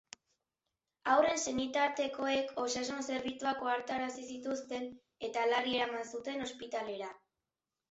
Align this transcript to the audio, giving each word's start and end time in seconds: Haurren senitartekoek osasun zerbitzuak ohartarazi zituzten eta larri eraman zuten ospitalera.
Haurren 1.11 1.35
senitartekoek 1.51 2.55
osasun 2.63 3.05
zerbitzuak 3.09 3.63
ohartarazi 3.67 4.27
zituzten 4.37 4.91
eta 5.31 5.47
larri 5.55 5.79
eraman 5.85 6.11
zuten 6.17 6.49
ospitalera. 6.51 7.15